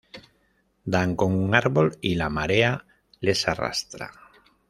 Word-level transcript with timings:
Dan 0.83 1.15
con 1.15 1.31
un 1.33 1.53
árbol 1.53 1.99
y 2.01 2.15
la 2.15 2.27
marea 2.31 2.87
les 3.19 3.47
arrastra. 3.47 4.11